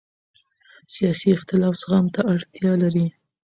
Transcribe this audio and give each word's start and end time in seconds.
سیاسي 0.93 1.29
اختلاف 1.37 1.75
زغم 1.83 2.05
ته 2.15 2.21
اړتیا 2.33 2.71
لري 2.83 3.07